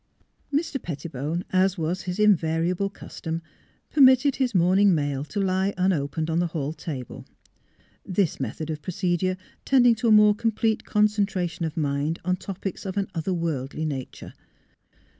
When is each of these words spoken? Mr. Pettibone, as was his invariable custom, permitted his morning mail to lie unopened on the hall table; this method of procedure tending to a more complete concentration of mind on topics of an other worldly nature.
Mr. 0.51 0.81
Pettibone, 0.81 1.45
as 1.51 1.77
was 1.77 2.01
his 2.01 2.17
invariable 2.17 2.89
custom, 2.89 3.43
permitted 3.91 4.37
his 4.37 4.55
morning 4.55 4.95
mail 4.95 5.23
to 5.25 5.39
lie 5.39 5.75
unopened 5.77 6.27
on 6.27 6.39
the 6.39 6.47
hall 6.47 6.73
table; 6.73 7.23
this 8.03 8.39
method 8.39 8.71
of 8.71 8.81
procedure 8.81 9.37
tending 9.63 9.93
to 9.93 10.07
a 10.07 10.11
more 10.11 10.33
complete 10.33 10.85
concentration 10.85 11.65
of 11.65 11.77
mind 11.77 12.17
on 12.25 12.35
topics 12.35 12.83
of 12.83 12.97
an 12.97 13.09
other 13.13 13.31
worldly 13.31 13.85
nature. 13.85 14.33